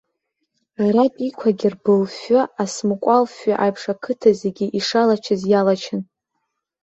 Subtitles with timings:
[0.83, 6.01] Аратәиқәагьы рбылфҩы асыкәмал фҩы аиԥш ақыҭа зегьы ишалачыц иалачын.